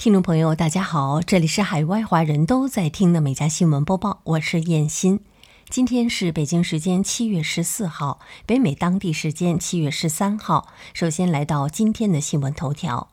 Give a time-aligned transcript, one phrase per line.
[0.00, 5.20] 听众朋友，大家好，这里是海外华人都在听的每家新闻播报，我是燕欣。
[5.68, 10.68] 今天是北京时间七月十四号，北美当地时间七月十三号。
[10.94, 13.10] 首先来到今天的新闻头条。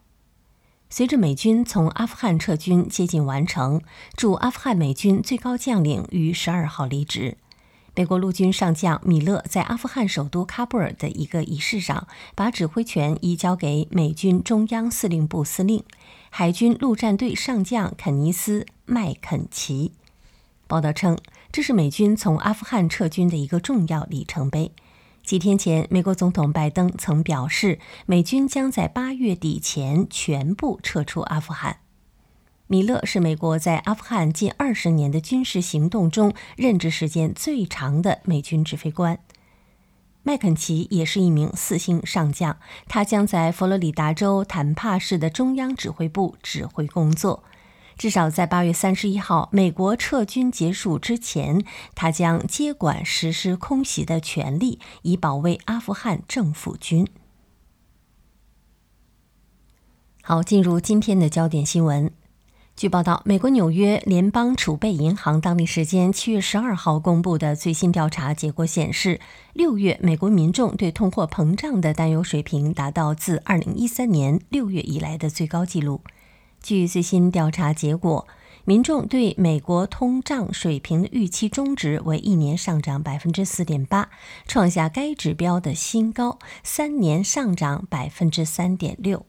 [0.89, 3.81] 随着美军从阿富汗撤军接近完成，
[4.15, 7.35] 驻阿富汗美军最高将领于十二号离职。
[7.97, 15.83] 美国陆军上将米勒在阿富汗首都喀布尔的一个仪式上，把指挥权移交给美军中央司令部司令。
[16.29, 19.93] 海军陆战队上将肯尼斯·麦肯齐
[20.67, 21.17] 报道称，
[21.51, 24.71] 这是美军从阿富汗撤军的一个重要里程碑。
[25.23, 31.77] 几天前，美国总统拜登曾表示，美军将在八月底前全部撤出阿富汗。
[32.67, 39.17] 米勒是美国在阿富汗近二十年的军事行动中任职时间最长的美军指挥官。
[40.23, 42.57] 麦肯齐也是一名四星上将，
[42.89, 47.45] 他将在佛罗里达州坦帕市的中央指挥部指挥工作。
[47.97, 51.63] 至少在八月三十一号美国撤军结束之前，
[51.95, 57.07] 他将接管实施空袭的权利，以保卫阿富汗政府军。
[60.21, 62.11] 好，进入今天的焦点新闻。
[62.77, 69.19] 据报道，美国纽约联邦储备银行当地时间七月十二号公布的最新调查结果显示，
[69.53, 76.01] 六月美国民众对通货膨胀的担忧水平达到自二零一三年六月以来的最高纪录。
[76.61, 78.27] 据最新调查结果，
[78.63, 84.11] 民众对美国通胀水平的预期中值为一年上涨百分之四点八，
[84.47, 89.25] 创下该指标的新高，三年上涨百分之三点六。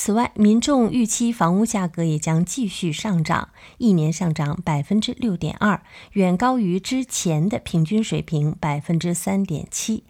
[0.00, 5.82] 此外，民众预期房屋价格也将继续上涨，一年上涨百分之六点二，
[6.12, 10.04] 远高于之前的平均水平百分之三点七。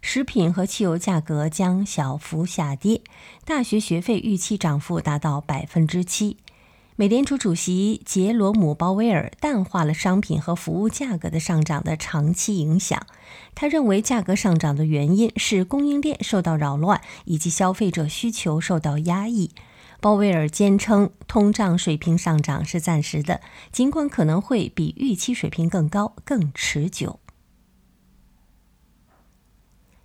[0.00, 3.02] 食品和汽油价格将小幅下跌，
[3.44, 6.38] 大学学费预期涨幅达到百分之七。
[6.96, 13.04] 美联储主席杰罗姆·鲍威尔淡化了商品和服务价格的上涨的长期影响。
[13.56, 19.50] 他认为，价格上涨的原因是供应链受到扰乱以及消费者需求受到压抑。
[20.00, 23.40] 鲍威尔坚称，通胀水平上涨是暂时的，
[23.72, 27.18] 尽管可能会比预期水平更高、更持久。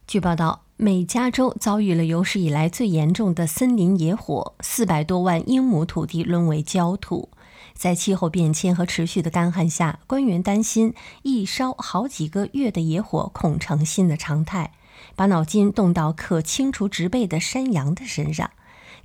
[0.09, 0.61] 据报道。
[0.75, 7.29] 美加州遭遇了有史以来最严重的森林野火，四百多万英亩土地沦为焦土。
[7.75, 14.71] 在气候变迁和持续的干旱下，官员担心一烧好几个月的野火恐成新的常态，
[15.15, 18.49] 把脑筋动到可清除植被的山羊的身上。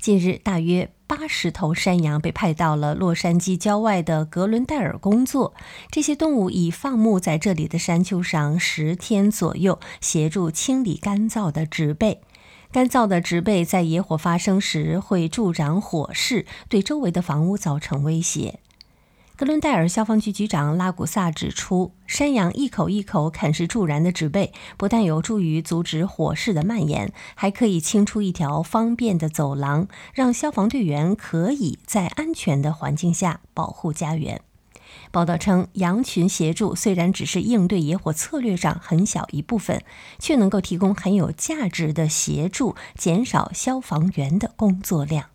[0.01, 5.55] 近日，大约八十头山羊被派到了洛杉矶郊外的格伦戴尔工作。
[5.91, 12.21] 这些动物已放牧在这里的山丘上十天左右，协助清理干燥的植被。
[12.71, 18.59] 干燥的植被在野火发生时会助长火势，对周围的房屋造成威胁。
[19.37, 34.41] 格伦戴尔消防局局长拉古萨指出，山羊一口一口啃食助燃的植被，不但有助于阻止火势的蔓延，还可以清出一条方便的走廊，让消防队员可以在安全的环境下保护家园。
[35.11, 39.83] 报道称，羊群协助虽然只是应对野火策略上很小一部分，
[40.21, 45.34] 却能够提供很有价值的协助，减少消防员的工作量。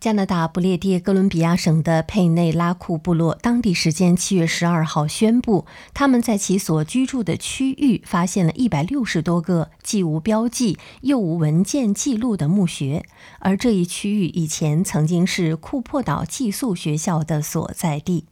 [0.00, 13.04] 加拿大不列颠哥伦比亚省的佩内拉库部落，当地时间七月十二号宣布，他们在其所居住的区域发现了一百六十多个既无标记又无文件记录的墓穴，
[13.40, 18.26] 而这一区域以前曾经是库珀岛寄宿学校的所在地。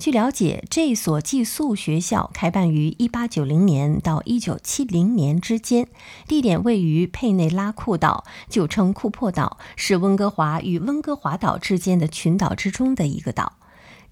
[0.00, 5.88] 据了解，这所寄宿学校开办于1890年到1970年之间，
[6.26, 13.52] 地点位于佩内拉库岛，旧称库珀岛，是温哥华与温哥华岛之间的群岛之中的一个岛。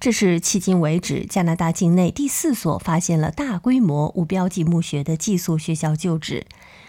[0.00, 6.46] 这是迄今为止加拿大境内第四所发现了大规模无标记墓穴的寄宿学校旧址。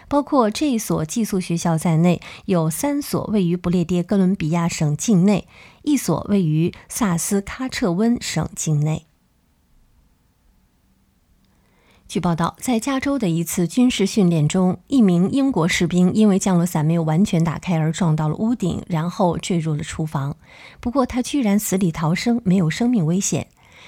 [0.08, 5.46] 包括这一所寄宿学校在内，有三所位于不列颠哥伦比亚省境内，
[5.82, 9.06] 一所位于萨斯喀彻温省境内。
[12.10, 20.36] 据报道，在加州的一次军事训练中，一名英国士兵因为降落伞没有完全打开而撞到了屋顶，然后坠入了厨房。
[20.80, 23.46] 不过，他居然死里逃生，没有生命危险。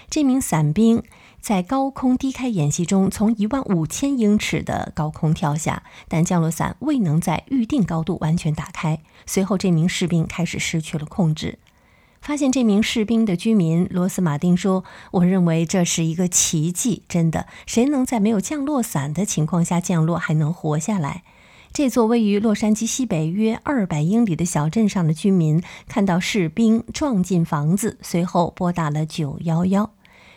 [0.09, 1.03] 这名伞兵。
[1.41, 9.01] 在高空低开演习中，从一万五千英尺的高空跳下，但降落伞未能在预定高度完全打开。
[9.27, 11.59] 随后，这名士兵开始失去了控制。
[12.23, 21.25] 发现这名士兵的居民罗斯马丁说：“我认为这是一个奇迹，真的，谁能在没有降落伞的情况下降落还能活下来？”
[21.75, 29.91] 这座位于洛杉矶西北约二百英里的小镇上的居民看到士兵撞进房子，随后拨打了九幺幺。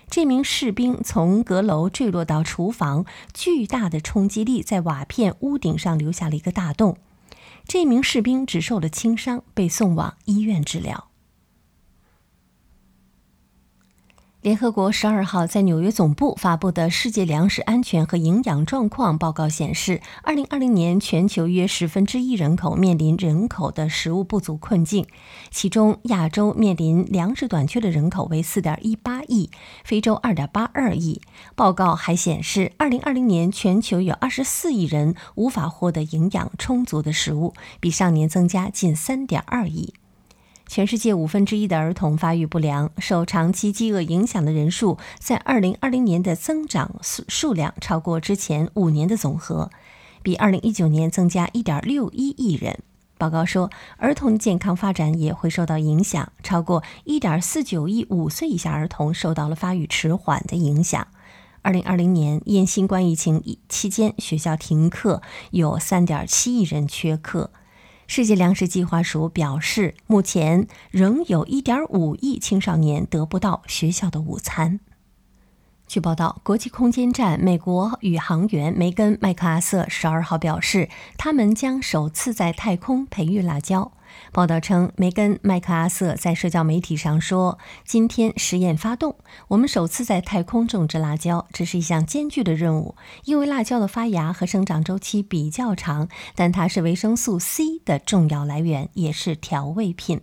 [0.09, 6.97] 这名士兵从阁楼坠落到厨房，巨大的冲击力在瓦片屋顶上留下了一个大洞。
[7.67, 11.09] 这名士兵只受了轻伤，被送往医院治疗。
[14.45, 25.07] 联合国十二号在纽约总部发布的世界粮食安全和营养状况报告显示，二零二零年全球约十分之一人口面临人口的食物不足困境，
[25.49, 29.49] 其中亚洲面临粮食短缺的人口为四点一八亿，
[29.83, 31.19] 非洲二点八二亿。
[31.55, 39.95] 报告还显示，二零二零年全球有二十四亿人无法获得营养充足的食物，比上年增加近三点二亿。
[40.67, 49.69] 全世界五分之一的儿童发育不良，受长期饥饿影响的人数在二零二零年的增长数数量超过之前五年的总和，
[50.23, 52.79] 比二零一九年增加一点六一亿人。
[53.17, 61.07] 报告说，儿童健康发展也会受到影响，超过一点四九亿五岁以下儿童受到了发育迟缓的影响。
[61.61, 65.21] 二零二零年因新冠疫情期间学校停课，
[65.51, 67.51] 有三点七亿人缺课。
[68.07, 74.79] 世界粮食计划署表示，目前仍有一点五亿青少年得不到学校的午餐。
[75.87, 83.91] 据报道，国际空间站美国宇航员梅根·麦克阿瑟十二号表示，他们将首次在太空培育辣椒。
[84.31, 89.15] 报道称，梅根·麦克阿瑟在社交媒体上说：“今天实验发动，
[89.47, 100.21] 我们首次在太空种植辣椒，这是一项艰巨的任务，因为辣椒的发芽和生长周期比较长，但它是维生素 C 的重要来源，也是调味品。”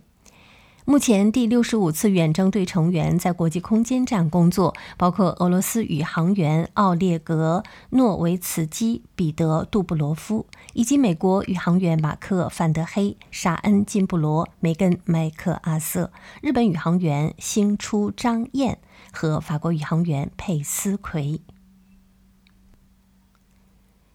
[0.85, 18.77] 目前，第六十五次远征队成员在国际空间站工作，包括俄罗斯宇航员奥列格·诺维茨基、彼得·杜布罗夫，以及美国宇航员马克·范德黑、沙恩·金布罗、梅根·麦克阿瑟，日本宇航员星出张彦
[19.13, 21.39] 和法国宇航员佩斯奎。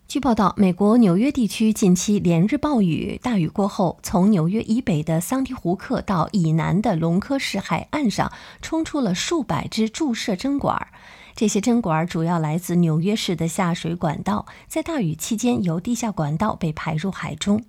[0.09, 8.33] 据报道，美国纽约地区近期连日暴雨，大雨过后，从纽约以北的桑迪胡克到以南的隆科市海岸上
[8.63, 10.89] 冲出了数百只注射针管。
[11.35, 17.63] 这些针管主要来自纽约市的下水管道，在大雨期间由地下管道被排入海中。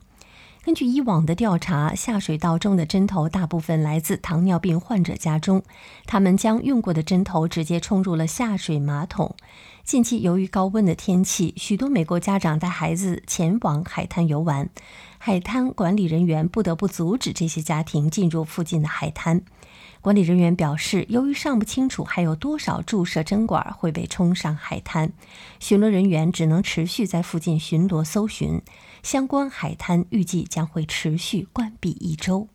[0.63, 5.63] 根据以往的调查，下水道中的针头大部分来自糖尿病患者家中，
[6.05, 9.35] 他们将用过的针头直接冲入了下水马桶。
[9.89, 14.69] 近期，由于高温的天气，许多美国家长带孩子前往海滩游玩，
[15.17, 19.41] 海滩管理人员不得不阻止这些家庭进入附近的海滩。
[19.99, 25.11] 管理人员表示，由于尚不清楚还有多少注射针管会被冲上海滩，
[25.59, 28.61] 巡逻人员只能持续在附近巡逻搜寻。
[29.01, 32.47] 相关海滩预计将会持续关闭一周。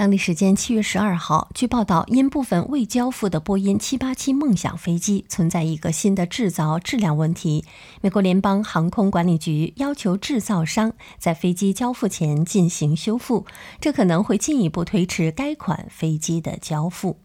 [0.00, 7.66] 当地时间七月十二号，据报道，因部分未交付的波音七八七梦想飞机存在一个新的制造质量问题，
[8.00, 13.44] 美国联邦航空管理局要求制造商在飞机交付前进行修复，
[13.78, 17.18] 这可能会进一步推迟该款飞机的交付。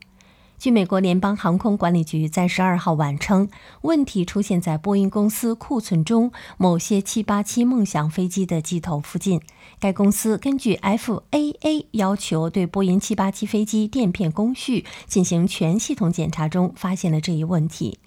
[0.58, 3.48] 据美国联邦航空管理局在十二号晚称，
[3.84, 9.42] 问题出现在波音公司库存中某些787梦想飞机的机头附近。
[9.80, 18.00] 该公司根据 FAA 要求，对波音787飞机垫片工序进行全系统检查中，发现了这一问题。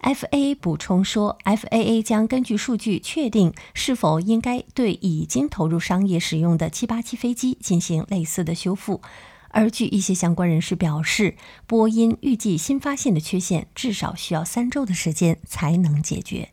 [0.00, 9.00] FAA 补充说，FAA 将根据数据确定是否应该对已经投入商业使用的787飞机进行类似的修复。
[9.50, 11.36] 而据一些相关人士表示，
[11.68, 16.48] 波音预计新发现的缺陷至少需要三周的时间才能解决。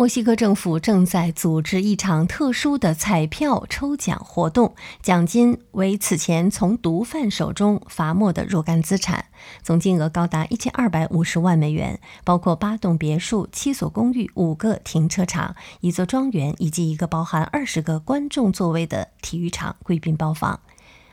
[0.00, 9.26] 墨西哥政府正在组织一场特殊的彩票抽奖活动，奖金为此前从毒贩手中罚没的若干资产，
[9.62, 20.60] 总金额高达一千二百五十万美元，包括八栋别墅、七所公寓、五个停车场、一座庄园以及一个包含二十个观众座位的体育场贵宾包房。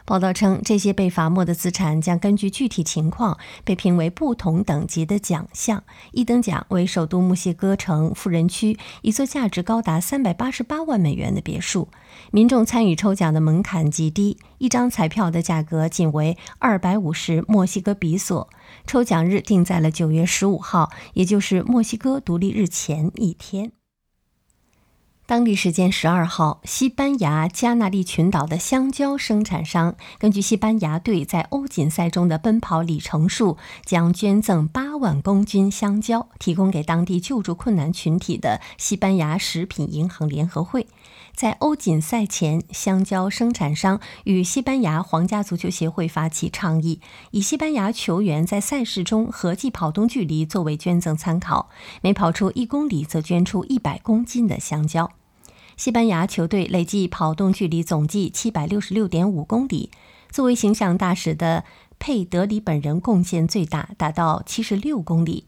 [0.08, 5.84] 报道称，这些被罚没的资产将根据具体情况被评为不同等级的奖项。
[6.14, 11.90] 一等奖为首都墨西哥城富人区一座价值高达三百八十八万美元的别墅。
[12.32, 18.50] 民众参与抽奖的门槛极低，一张彩票的价格仅为二百五十墨西哥比索。
[18.86, 23.74] 抽奖日定在了九月十五号，也就是墨西哥独立日前一天。
[25.28, 40.88] 当地时间十二号，西班牙加那利群岛的香蕉生产商根据西班牙队在欧锦赛中的奔跑里程数，将捐赠八万公斤香蕉提供给当地救助困难群体的西班牙食品银行联合会。
[41.36, 51.70] 在欧锦赛前，香蕉生产商与西班牙皇家足球协会发起倡议，以西班牙球员在赛事中合计跑动距离作为捐赠参考，
[52.02, 55.12] 每跑出一公里则捐出一百公斤的香蕉。
[55.78, 59.92] 西班牙球队累计跑动距离总计七百六十六点五公里。
[60.32, 61.64] 作为形象大使的
[62.00, 65.46] 佩德里本人贡献最大，达到七十六公里。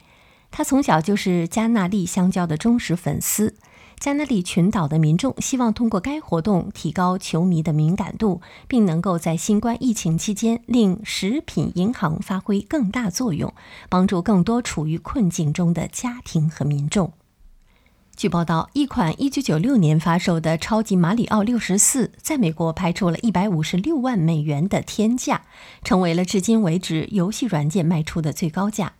[0.51, 3.55] 他从小就是加纳利香蕉的忠实粉丝。
[3.99, 13.53] 加纳利群岛的民众希望通过该活动提高球迷的敏感度，并能够在新冠疫情期间令食品银行发挥更大作用，
[13.89, 17.11] 帮助更多处于困境中的家庭和民众。
[18.19, 21.77] 据报道，一款1996年发售的《超级马里奥64》
[22.17, 25.43] 在美国拍出了一百五十六万美元的天价，
[25.85, 28.91] 成为了至今为止游戏软件卖出的最高价。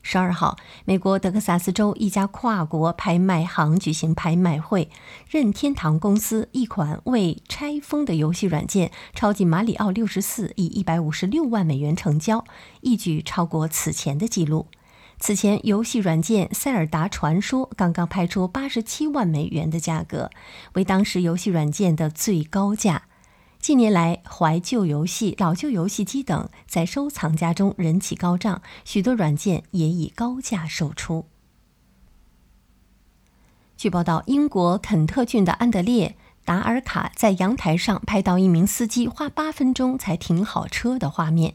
[0.00, 4.88] 十二号，美国德克萨斯州一家跨国拍卖行举行拍卖会，
[5.28, 10.20] 任天堂公司一款未拆封的游戏软件《超级马里奥64》
[10.54, 12.44] 以一百五十六万美元成交，
[12.82, 14.68] 一举超过此前的记录。
[15.20, 20.30] 此前，游戏软件《塞尔达传说》刚刚拍出八十七万美元的价格，
[20.74, 23.02] 为当时游戏软件的最高价。
[23.58, 31.26] 近年来，怀旧游戏、老旧游戏机等在收藏家中人气高涨，许多软件也以高价售出。
[33.76, 41.54] 据报道，英国肯特郡的安德烈·达尔卡在阳台上拍到一名司机花八分钟才停好车的画面。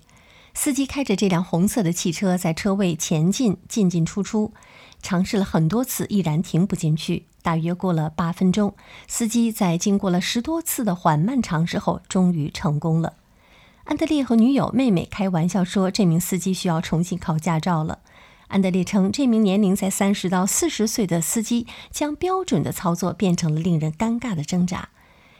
[0.53, 4.53] 司机开着这辆红色的汽车在车位前进进进出出，
[5.01, 7.25] 尝试了很多次，依然停不进去。
[7.41, 8.74] 大约过了八分钟，
[9.07, 13.13] 司机在经过了十多次的缓慢尝试后，终于成功了。
[13.83, 18.00] 安德烈和女友妹妹开玩笑说：“这名司机需要重新考驾照了。”
[18.48, 24.89] 安德烈称，这名年龄在三十到四十岁的司机将标准的操作变成了令人尴尬的挣扎。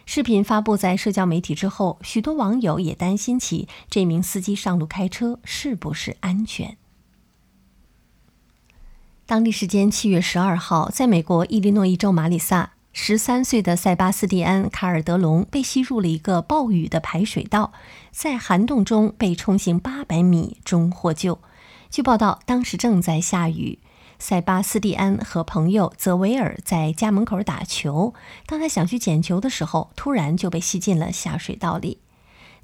[0.05, 6.77] 视频发布在社交媒体之后，许多网友也担心起这名司机上路开车是不是安全。
[9.25, 17.72] 当地时间七月十二号，在美国伊利诺伊州马里萨，十三岁的塞巴斯蒂安·卡尔德隆被吸入了一个暴雨的排水道，
[18.12, 21.39] 在涵洞中被冲行八百米中获救。
[21.89, 23.79] 据报道，当时正在下雨。
[24.25, 28.13] 塞巴斯蒂安和朋友泽维尔在家门口打球，
[28.46, 31.98] 当他想去捡球的时候，突然就被吸进了下水道里。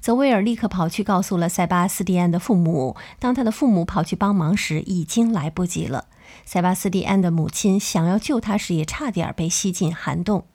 [0.00, 2.96] 泽维尔立刻跑去告诉了塞巴斯蒂安的父母。
[3.18, 6.06] 当他的父母跑去帮忙时，已经来不及了。
[6.46, 10.46] 塞巴斯蒂安的母亲想要救他时，也差点被吸进涵洞。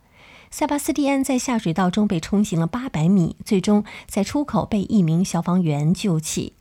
[0.50, 6.54] 塞巴斯蒂安在下水道中被冲行了八百米，最终在出口被一名消防员救起。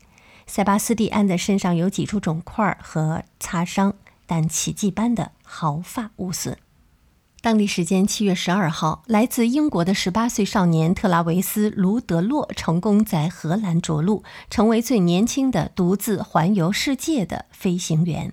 [0.46, 3.94] 塞巴斯蒂安的身上有几处肿块和擦伤。
[4.26, 6.56] 但奇迹般的毫发无损。
[7.40, 18.32] 当地时间七月十二号，来自英国的十八岁少年特拉维斯·卢德洛成功在荷兰着陆，成为最年轻的独自环游世界的飞行员。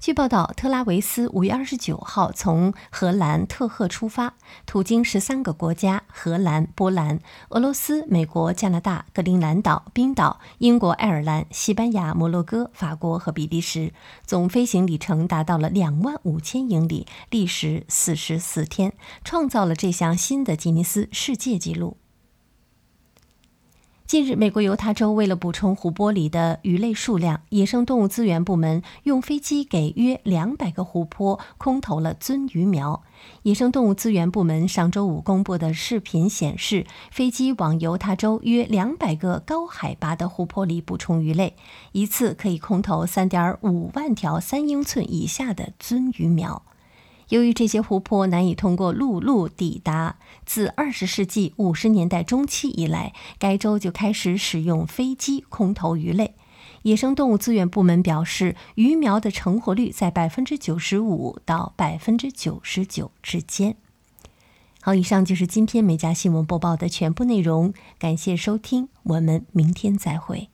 [0.00, 13.92] 据报道，特拉维斯五月二十九号从荷兰特赫出发，途经十三个国家：荷兰、波兰、俄罗斯、美国、加拿大、格陵兰岛、冰岛、英国、爱尔兰、西班牙、摩洛哥、法国和比利时，
[14.24, 18.92] 总飞行里程达到了两万五千英里，历时四十四天，
[19.24, 21.96] 创造了这项新的吉尼斯世界纪录。
[24.08, 33.02] 近日，美国犹他州为了补充湖泊里的鱼类数量，野生动物资源部门用飞机给约两百个湖泊空投了鳟鱼苗。
[33.42, 41.54] 野生动物资源部门上周五公布的视频显示，飞机往犹他州约两百个高海拔的湖泊里补充鱼类，
[41.92, 46.62] 一次可以空投三点五万条三英寸以下的鳟鱼苗。
[47.28, 50.16] 由于这些湖泊难以通过陆路抵达，
[50.46, 56.34] 自二十世纪五十年代中期以来，该州就开始使用飞机空投鱼类。
[56.82, 63.76] 野生动物资源部门表示，鱼苗的成活率在百分之九十五到百分之九十九之间。
[64.80, 70.48] 好，以上就是今天美家新闻播报的全部内容，感谢收听，我们明天再会。